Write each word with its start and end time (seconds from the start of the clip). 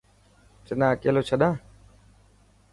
تنا 0.65 0.87
اڪليو 0.93 1.21
ڇڏان؟ 1.27 1.53